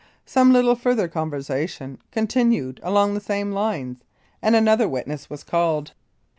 Some 0.25 0.51
little 0.51 0.73
further 0.73 1.07
conversation 1.07 1.99
continued 2.11 2.79
along 2.81 3.13
the 3.13 3.19
same 3.21 3.51
lines, 3.51 3.97
and 4.41 4.55
another 4.55 4.89
witness 4.89 5.29
was 5.29 5.43
called. 5.43 5.91